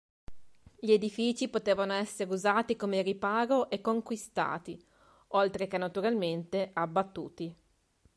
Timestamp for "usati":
2.33-2.75